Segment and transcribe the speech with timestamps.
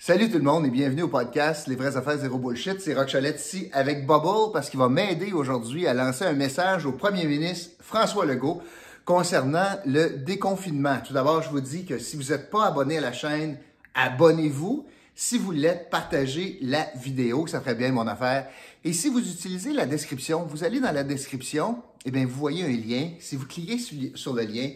[0.00, 2.80] Salut tout le monde et bienvenue au podcast Les vraies affaires zéro bullshit.
[2.80, 6.92] C'est Rock ici avec Bubble parce qu'il va m'aider aujourd'hui à lancer un message au
[6.92, 8.62] premier ministre François Legault
[9.04, 10.98] concernant le déconfinement.
[11.04, 13.58] Tout d'abord, je vous dis que si vous n'êtes pas abonné à la chaîne,
[13.96, 14.86] abonnez-vous.
[15.16, 18.46] Si vous l'êtes, partagez la vidéo, ça ferait bien mon affaire.
[18.84, 21.72] Et si vous utilisez la description, vous allez dans la description,
[22.04, 23.10] et eh bien vous voyez un lien.
[23.18, 23.78] Si vous cliquez
[24.14, 24.70] sur le lien,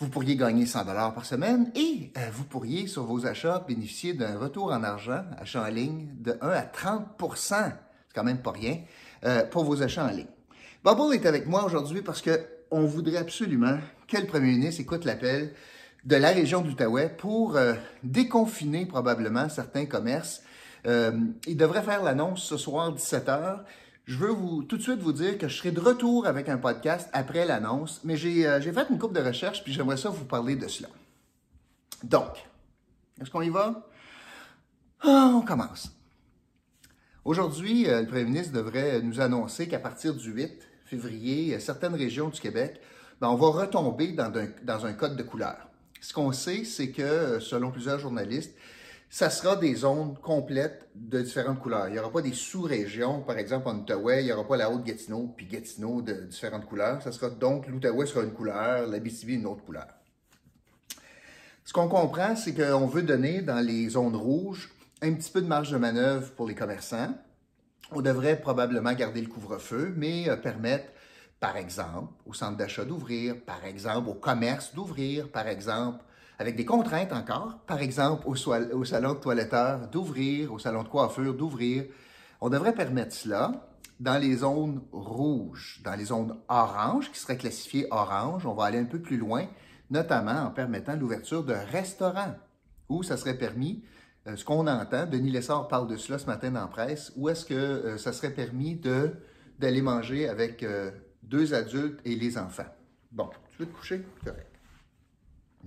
[0.00, 4.14] vous pourriez gagner 100 dollars par semaine et euh, vous pourriez, sur vos achats, bénéficier
[4.14, 7.08] d'un retour en argent, achat en ligne, de 1 à 30%
[7.40, 8.78] C'est quand même pas rien
[9.24, 10.28] euh, pour vos achats en ligne.
[10.84, 12.40] Bubble est avec moi aujourd'hui parce que
[12.70, 15.52] on voudrait absolument que le premier ministre écoute l'appel
[16.04, 17.74] de la région d'Outaouais pour euh,
[18.04, 20.42] déconfiner probablement certains commerces.
[20.84, 23.60] il devrait faire l'annonce ce soir 17h
[24.08, 27.10] je veux tout de suite vous dire que je serai de retour avec un podcast
[27.12, 30.56] après l'annonce, mais j'ai euh, fait une coupe de recherche puis j'aimerais ça vous parler
[30.56, 30.88] de cela.
[32.02, 32.42] Donc,
[33.20, 33.86] est-ce qu'on y va?
[35.02, 35.92] Ah, on commence.
[37.26, 41.94] Aujourd'hui, euh, le premier ministre devrait nous annoncer qu'à partir du 8 février, euh, certaines
[41.94, 42.80] régions du Québec,
[43.20, 45.68] ben, on va retomber dans un, dans un code de couleur.
[46.00, 48.56] Ce qu'on sait, c'est que, selon plusieurs journalistes,
[49.10, 51.88] ça sera des zones complètes de différentes couleurs.
[51.88, 54.70] Il n'y aura pas des sous-régions, par exemple en Outaouais, il n'y aura pas la
[54.70, 57.02] Haute-Gatineau puis Gatineau de différentes couleurs.
[57.02, 59.88] Ça sera donc l'Outaouais sera une couleur, la BCB une autre couleur.
[61.64, 64.70] Ce qu'on comprend, c'est qu'on veut donner dans les zones rouges
[65.02, 67.14] un petit peu de marge de manœuvre pour les commerçants.
[67.92, 70.86] On devrait probablement garder le couvre-feu, mais euh, permettre,
[71.40, 76.04] par exemple, au centre d'achat d'ouvrir, par exemple, au commerce d'ouvrir, par exemple,
[76.38, 81.34] avec des contraintes encore, par exemple au, salon de toiletteur d'ouvrir, au salon de coiffure
[81.34, 81.84] d'ouvrir.
[82.40, 87.88] On devrait permettre cela dans les zones rouges, dans les zones oranges, qui seraient classifiées
[87.90, 88.46] orange.
[88.46, 89.46] On va aller un peu plus loin,
[89.90, 92.36] notamment en permettant l'ouverture de restaurants,
[92.88, 93.82] où ça serait permis,
[94.28, 97.44] euh, ce qu'on entend, Denis Lessard parle de cela ce matin dans presse, où est-ce
[97.44, 98.80] que euh, ça serait permis
[99.58, 100.90] d'aller manger avec euh,
[101.22, 102.66] deux adultes et les enfants?
[103.10, 104.04] Bon, tu veux te coucher?
[104.24, 104.57] Correct.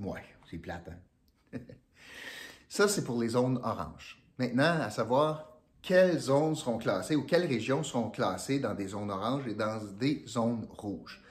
[0.01, 0.23] Ouais.
[0.49, 1.57] C'est plate, hein?
[2.69, 4.21] Ça, c'est pour les zones oranges.
[4.37, 9.11] Maintenant, à savoir quelles zones seront classées ou quelles régions seront classées dans des zones
[9.11, 11.21] oranges et dans des zones rouges.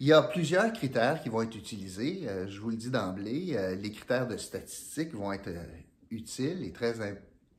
[0.00, 2.22] Il y a plusieurs critères qui vont être utilisés.
[2.26, 5.62] Euh, je vous le dis d'emblée, euh, les critères de statistiques vont être euh,
[6.10, 6.94] utiles et très,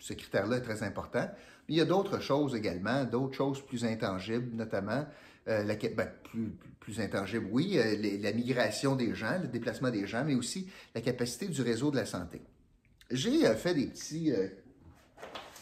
[0.02, 1.30] ce critère-là est très important.
[1.70, 5.06] Il y a d'autres choses également, d'autres choses plus intangibles, notamment
[5.48, 10.06] euh, la, ben, plus, plus, intangible, oui, euh, la migration des gens, le déplacement des
[10.08, 12.42] gens, mais aussi la capacité du réseau de la santé.
[13.12, 14.32] J'ai euh, fait des petits,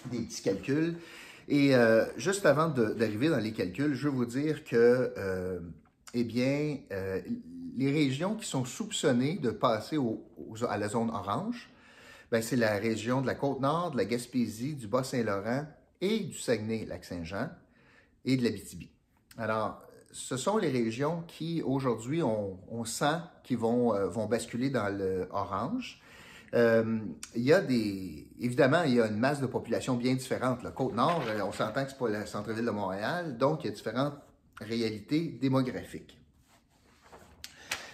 [0.06, 0.96] des petits calculs
[1.50, 1.74] et
[2.16, 5.12] juste avant d'arriver dans les calculs, je veux vous dire que,
[6.14, 6.78] eh bien,
[7.76, 9.98] les régions qui sont soupçonnées de passer
[10.70, 11.72] à la zone orange,
[12.42, 15.66] c'est la région de la Côte-Nord, de la Gaspésie, du Bas-Saint-Laurent
[16.02, 17.50] et du Saguenay-Lac-Saint-Jean
[18.26, 18.90] et de l'Abitibi.
[19.38, 19.82] Alors,
[20.12, 25.28] ce sont les régions qui, aujourd'hui, on, sent qu'ils vont, euh, vont basculer dans le
[25.32, 26.02] orange.
[26.54, 27.00] Euh,
[27.36, 27.62] il y a.
[28.40, 30.64] Évidemment, il y a une masse de population bien différente.
[30.64, 33.68] La Côte-Nord, euh, on s'entend que ce n'est pas le centre-ville de Montréal, donc il
[33.68, 34.16] y a différentes
[34.60, 36.19] réalités démographiques.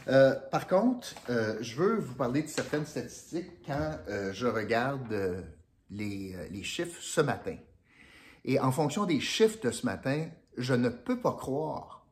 [0.05, 3.97] Par contre, je veux vous parler de certaines statistiques quand
[4.31, 5.43] je regarde
[5.89, 7.57] les, chiffres ce matin.
[8.43, 10.27] Et en fonction des chiffres de ce matin,
[10.57, 12.05] je ne peux pas croire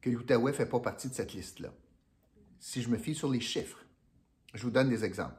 [0.00, 1.70] que l'Outaouais ne fait pas partie de cette liste-là.
[2.58, 3.84] Si je me fie sur les chiffres,
[4.54, 5.34] je vous donne des exemples.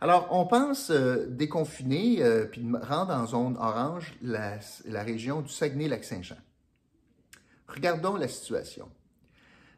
[0.00, 4.58] Alors, on pense euh, déconfiner euh, puis rendre en zone orange la,
[5.02, 6.38] région du Saguenay-Lac-Saint-Jean.
[7.68, 8.90] Regardons la situation.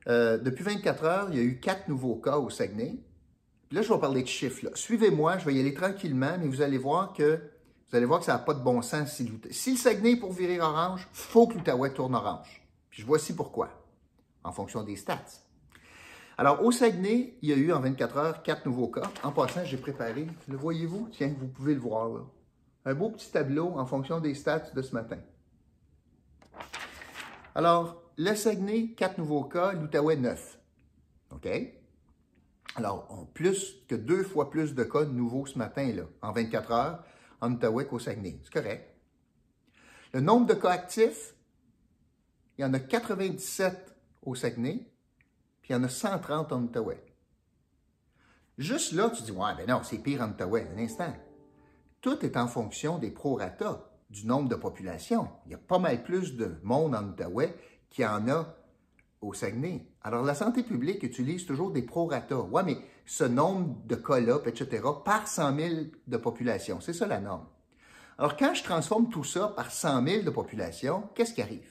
[0.08, 2.96] Euh, depuis 24 heures, il y a eu quatre nouveaux cas au Saguenay.
[3.70, 4.70] là, je vais parler de chiffres.
[4.74, 7.40] Suivez-moi, je vais y aller tranquillement, mais vous allez voir que
[7.90, 9.12] vous allez voir que ça n'a pas de bon sens.
[9.12, 12.66] Si, si le Saguenay est pour virer orange, faut que l'Outaouais tourne orange.
[12.90, 13.70] Puis je voici pourquoi,
[14.42, 15.44] en fonction des stats.
[16.36, 19.08] Alors, au Saguenay, il y a eu en 24 heures quatre nouveaux cas.
[19.22, 21.08] En passant, j'ai préparé, le voyez-vous?
[21.12, 22.20] Tiens, vous pouvez le voir là.
[22.86, 25.18] Un beau petit tableau en fonction des stats de ce matin.
[27.54, 30.58] Alors, le Saguenay, quatre nouveaux cas, l'Outaouais, neuf.
[31.30, 31.48] OK?
[32.76, 37.04] Alors, plus que deux fois plus de cas nouveaux ce matin, là, en 24 heures,
[37.40, 38.40] en Outaouais qu'au Saguenay.
[38.42, 38.94] C'est correct.
[40.12, 41.34] Le nombre de cas actifs,
[42.56, 44.90] il y en a 97 au Saguenay,
[45.60, 47.04] puis il y en a 130 en Outaouais.
[48.58, 50.68] Juste là, tu dis, ouais, ben non, c'est pire en Outaouais.
[50.74, 51.12] Un instant.
[52.00, 55.28] Tout est en fonction des prorata, du nombre de population.
[55.46, 57.56] Il y a pas mal plus de monde en Outaouais
[57.94, 58.56] qu'il y en a
[59.20, 59.86] au Saguenay.
[60.02, 62.40] Alors, la santé publique utilise toujours des prorata.
[62.40, 62.76] Ouais, mais
[63.06, 65.74] ce nombre de cas-là, etc., par 100 000
[66.06, 66.80] de population.
[66.80, 67.46] C'est ça la norme.
[68.18, 71.70] Alors, quand je transforme tout ça par 100 000 de population, qu'est-ce qui arrive?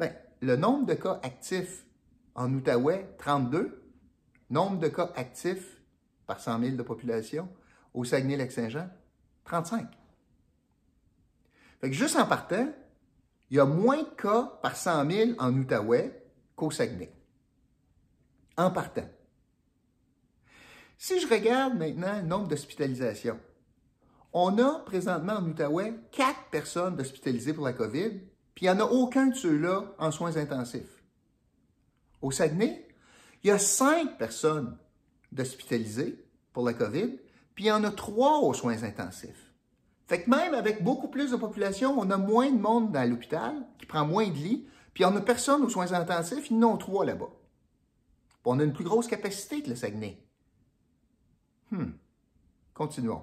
[0.00, 1.86] Bien, le nombre de cas actifs
[2.34, 3.82] en Outaouais, 32.
[4.50, 5.80] Nombre de cas actifs
[6.26, 7.48] par 100 000 de population
[7.94, 8.90] au Saguenay-Lac-Saint-Jean,
[9.44, 9.86] 35.
[11.80, 12.68] Fait que juste en partant,
[13.50, 16.22] il y a moins de cas par 100 000 en Outaouais
[16.54, 17.12] qu'au Saguenay.
[18.56, 19.08] En partant.
[20.98, 23.38] Si je regarde maintenant le nombre d'hospitalisations,
[24.32, 28.10] on a présentement en Outaouais quatre personnes hospitalisées pour la COVID,
[28.54, 31.02] puis il n'y en a aucun de ceux-là en soins intensifs.
[32.22, 32.88] Au Saguenay,
[33.44, 34.76] il y a cinq personnes
[35.30, 37.18] d'hospitalisées pour la COVID,
[37.54, 39.45] puis il y en a trois aux soins intensifs.
[40.06, 43.54] Fait que même avec beaucoup plus de population, on a moins de monde dans l'hôpital,
[43.78, 46.74] qui prend moins de lits, puis on a personne aux soins intensifs, il y en
[46.74, 47.30] a trois là-bas.
[48.44, 50.22] On a une plus grosse capacité que le Saguenay.
[51.72, 51.90] Hmm.
[52.72, 53.22] Continuons.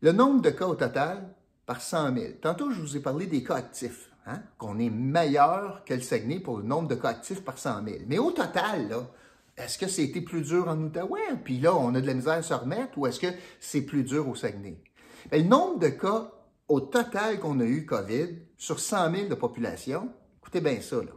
[0.00, 1.32] Le nombre de cas au total
[1.64, 2.32] par 100 000.
[2.42, 6.40] Tantôt, je vous ai parlé des cas actifs, hein, qu'on est meilleur que le Saguenay
[6.40, 7.96] pour le nombre de cas actifs par 100 000.
[8.08, 9.06] Mais au total, là,
[9.56, 11.36] est-ce que c'était plus dur en Outaouais?
[11.44, 13.26] Puis là, on a de la misère à se remettre ou est-ce que
[13.60, 14.82] c'est plus dur au Saguenay?
[15.30, 16.32] Bien, le nombre de cas
[16.68, 21.12] au total qu'on a eu COVID sur 100 000 de population, écoutez bien ça, là.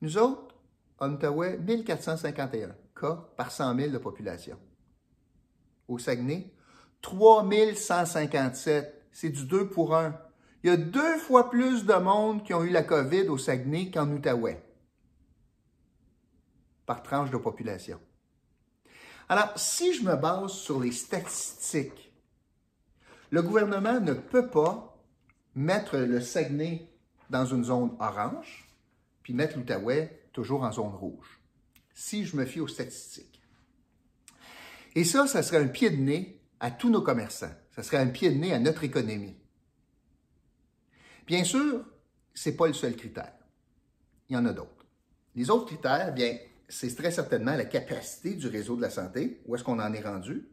[0.00, 0.54] Nous autres,
[0.98, 4.58] en Outaouais, 1451 cas par 100 000 de population.
[5.88, 6.52] Au Saguenay,
[7.02, 8.92] 3157.
[9.12, 10.14] C'est du 2 pour 1.
[10.62, 13.90] Il y a deux fois plus de monde qui ont eu la COVID au Saguenay
[13.90, 14.65] qu'en Outaouais
[16.86, 18.00] par tranche de population.
[19.28, 22.12] Alors, si je me base sur les statistiques,
[23.30, 24.96] le gouvernement ne peut pas
[25.56, 26.88] mettre le Saguenay
[27.28, 28.68] dans une zone orange,
[29.22, 31.40] puis mettre l'Outaouais toujours en zone rouge,
[31.92, 33.42] si je me fie aux statistiques.
[34.94, 37.52] Et ça, ça serait un pied de nez à tous nos commerçants.
[37.74, 39.36] Ça serait un pied de nez à notre économie.
[41.26, 41.84] Bien sûr,
[42.32, 43.34] ce n'est pas le seul critère.
[44.28, 44.86] Il y en a d'autres.
[45.34, 49.40] Les autres critères, bien, c'est très certainement la capacité du réseau de la santé.
[49.46, 50.48] Où est-ce qu'on en est rendu?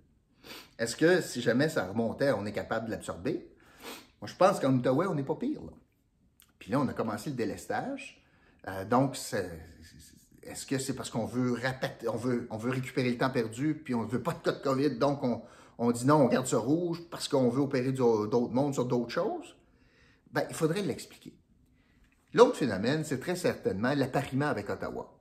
[0.77, 3.49] Est-ce que si jamais ça remontait, on est capable de l'absorber?
[4.21, 5.61] Moi, je pense qu'en Outaouais, on n'est pas pire.
[6.59, 8.23] Puis là, on a commencé le délestage.
[8.67, 9.17] Euh, donc,
[10.43, 11.59] est-ce que c'est parce qu'on veut,
[12.07, 14.51] on veut, on veut récupérer le temps perdu, puis on ne veut pas de cas
[14.51, 15.21] de COVID, donc
[15.77, 19.11] on, dit non, on garde ça rouge parce qu'on veut opérer d'autres mondes sur d'autres
[19.11, 19.55] choses?
[20.31, 21.33] Bien, il faudrait l'expliquer.
[22.33, 25.13] L'autre phénomène, c'est très certainement l'appariement avec Ottawa.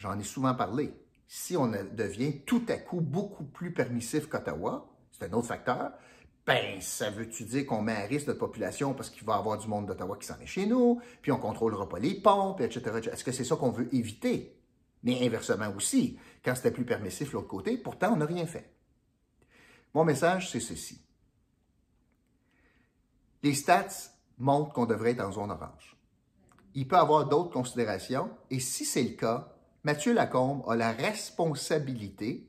[0.00, 0.94] J'en ai souvent parlé.
[1.28, 5.92] Si on devient tout à coup beaucoup plus permissif qu'Ottawa, c'est un autre facteur,
[6.46, 9.58] ben, ça veut-tu dire qu'on met à risque notre population parce qu'il va y avoir
[9.58, 13.08] du monde d'Ottawa qui s'en est chez nous, puis on contrôlera pas les pompes, etc.
[13.12, 14.58] Est-ce que c'est ça qu'on veut éviter?
[15.02, 18.74] Mais inversement aussi, quand c'était plus permissif l'autre côté, pourtant, on n'a rien fait.
[19.92, 21.04] Mon message, c'est ceci.
[23.42, 25.94] Les stats montrent qu'on devrait être en zone orange.
[26.74, 30.92] Il peut y avoir d'autres considérations, et si c'est le cas, Mathieu Lacombe a la
[30.92, 32.46] responsabilité,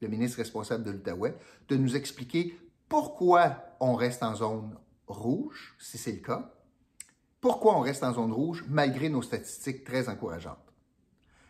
[0.00, 1.34] le ministre responsable de l'Outaouais,
[1.68, 2.56] de nous expliquer
[2.88, 4.76] pourquoi on reste en zone
[5.08, 6.52] rouge, si c'est le cas,
[7.40, 10.72] pourquoi on reste en zone rouge malgré nos statistiques très encourageantes.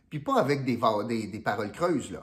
[0.08, 2.18] Puis pas avec des, paroles creuses,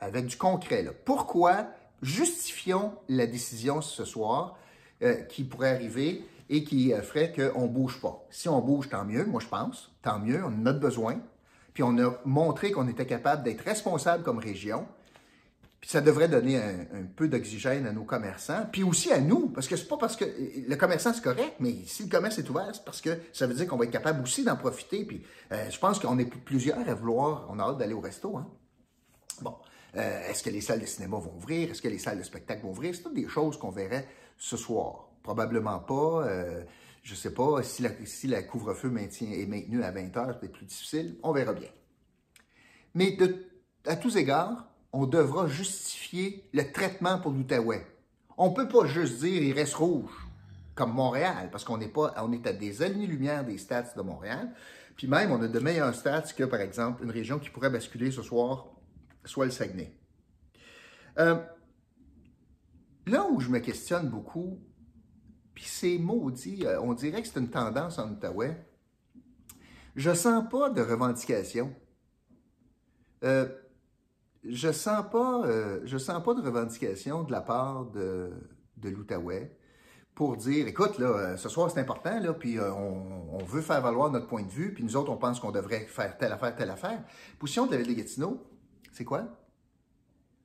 [0.00, 0.84] avec du concret.
[1.04, 1.68] Pourquoi
[2.02, 4.58] justifions la décision ce soir
[5.02, 8.26] euh, qui pourrait arriver et qui euh, ferait qu'on ne bouge pas?
[8.30, 11.20] Si on bouge, tant mieux, moi je pense, tant mieux, on a besoin,
[11.76, 14.86] puis on a montré qu'on était capable d'être responsable comme région.
[15.78, 19.68] Puis ça devrait donner un, peu d'oxygène à nos commerçants, puis aussi à nous, parce
[19.68, 22.70] que c'est pas parce que le commerçant c'est correct, mais si le commerce est ouvert,
[22.72, 25.04] c'est parce que ça veut dire qu'on va être capable aussi d'en profiter.
[25.04, 28.38] Puis euh, je pense qu'on est plusieurs à vouloir, on a hâte d'aller au resto.
[28.38, 28.46] Hein?
[29.42, 29.54] Bon,
[29.96, 31.70] euh, est-ce que les salles de cinéma vont ouvrir?
[31.70, 32.94] Est-ce que les salles de spectacle vont ouvrir?
[32.94, 35.10] C'est toutes des choses qu'on verrait ce soir.
[35.22, 36.24] Probablement pas.
[36.26, 36.62] Euh,
[37.06, 41.16] je ne sais pas si la, couvre-feu est maintenu à 20 heures, c'est plus difficile.
[41.22, 41.68] On verra bien.
[42.94, 43.16] Mais
[43.84, 47.86] à tous égards, on devra justifier le traitement pour l'Outaouais.
[48.36, 50.10] On ne peut pas juste dire il reste rouge,
[50.74, 54.52] comme Montréal, parce qu'on est, pas, on est à des années-lumière des stats de Montréal.
[54.96, 58.10] Puis même, on a de meilleurs stats que, par exemple, une région qui pourrait basculer
[58.10, 58.66] ce soir,
[59.24, 59.92] soit le Saguenay.
[61.20, 61.40] Euh,
[63.06, 64.58] là où je me questionne beaucoup,
[65.56, 68.62] puis c'est maudit, euh, on dirait que c'est une tendance en Outaouais.
[69.96, 71.74] Je sens pas de revendication.
[73.24, 73.48] Euh,
[74.44, 78.30] je sens pas, euh, sens pas de revendication de la part de,
[78.82, 79.56] l'Outaouais
[80.14, 84.42] pour dire, écoute, là, ce soir c'est important, puis on, veut faire valoir notre point
[84.42, 87.02] de vue, puis nous autres, on pense qu'on devrait faire telle affaire, telle affaire.
[87.38, 88.42] Position de la Ville de Gatineau,
[88.92, 89.24] c'est quoi?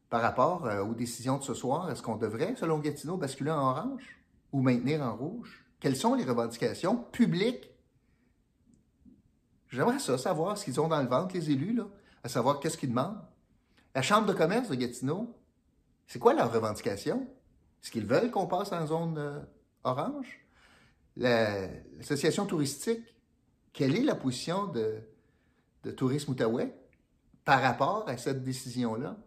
[0.09, 4.20] Par rapport aux décisions de ce soir, est-ce qu'on devrait, selon Gatineau, basculer en orange?
[4.51, 5.65] Ou maintenir en rouge?
[5.79, 7.69] Quelles sont les revendications publiques?
[9.69, 11.79] J'aimerais ça, savoir ce qu'ils ont dans le ventre, les élus,
[12.23, 13.21] à savoir qu'est-ce qu'ils demandent.
[13.95, 15.35] La Chambre de commerce de Gatineau,
[16.07, 17.27] c'est quoi leur revendication?
[17.81, 19.45] Est-ce qu'ils veulent qu'on passe en zone
[19.83, 20.39] Orange,
[21.17, 23.15] l'association touristique,
[23.73, 24.99] quelle est la position de,
[25.83, 26.75] de Tourisme Outaouais
[27.43, 29.17] par rapport à cette décision-là?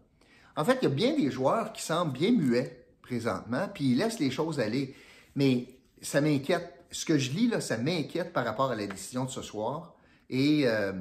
[0.57, 3.99] En fait, il y a bien des joueurs qui semblent bien muets présentement, puis ils
[3.99, 4.95] laissent les choses aller.
[5.35, 6.71] Mais ça m'inquiète.
[6.91, 9.97] Ce que je lis, là, ça m'inquiète par rapport à la décision de ce soir.
[10.31, 10.93] Et euh,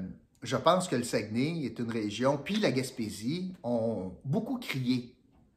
[0.42, 5.16] je pense que le Saguenay est une région, puis la Gaspésie ont beaucoup crié,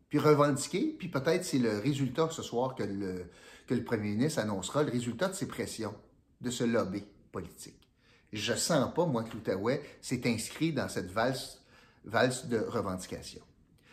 [0.09, 3.31] puis revendiqué, puis peut-être c'est le résultat ce soir que le,
[3.67, 5.95] que le premier ministre annoncera le résultat de ces pressions,
[6.41, 7.03] de ce lobby
[7.33, 7.89] politique.
[8.33, 11.63] Je sens pas, moi, que l'Outaouais s'est inscrit dans cette valse,
[12.05, 13.43] valse de revendication.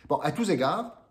[0.08, 1.02] Bon, à tous égards,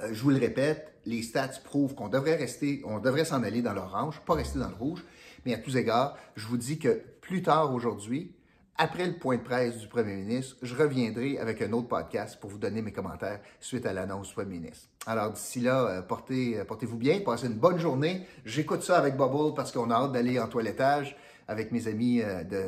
[0.00, 3.62] euh, je vous le répète, les stats prouvent qu'on devrait rester, on devrait s'en aller
[3.62, 5.04] dans l'orange, pas rester dans le rouge,
[5.44, 8.36] mais à tous égards, je vous dis que plus tard aujourd'hui,
[8.78, 12.50] après le point de presse du premier ministre, je reviendrai avec un autre podcast pour
[12.50, 14.88] vous donner mes commentaires suite à l'annonce du premier ministre.
[15.06, 18.26] Alors d'ici là, euh, euh, portez-vous bien, passez une bonne journée.
[18.44, 21.16] J'écoute ça avec Bubble parce qu'on a hâte d'aller en toilettage
[21.48, 22.64] avec mes amis euh, de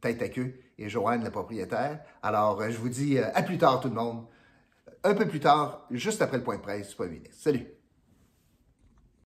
[0.00, 2.00] Tête à queue et Joanne, la propriétaire.
[2.22, 4.24] Alors je vous dis à plus tard tout le monde.
[5.06, 7.22] Un peu plus tard, juste après le point de presse du premier.
[7.30, 7.66] Salut!